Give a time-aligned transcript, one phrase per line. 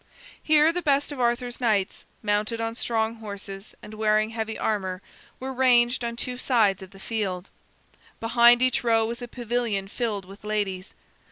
[0.41, 4.99] Here the best of Arthur's knights, mounted on strong horses and wearing heavy armor,
[5.39, 7.49] were ranged on two sides of the field.
[8.19, 10.95] Behind each row was a pavilion filled with ladies.